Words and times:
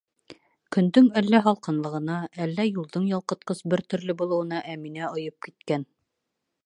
Көндөң 0.75 1.09
әллә 1.21 1.41
һалҡынлығына, 1.47 2.15
әллә 2.47 2.65
юлдың 2.69 3.05
ялҡытҡыс 3.11 3.61
бер 3.75 3.85
төрлө 3.95 4.17
булыуына 4.23 4.63
Әминә 4.77 5.11
ойоп 5.15 5.39
киткән. 5.49 5.87